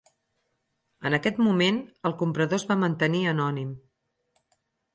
[1.09, 1.77] En aquest moment
[2.11, 3.79] el comprador es va mantenir anònim.